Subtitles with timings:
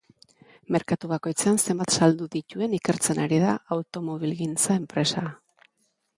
[0.75, 5.29] Merkatu bakoitzean zenbat saldu zituen ikertzen ari da automobilgintza enpresa.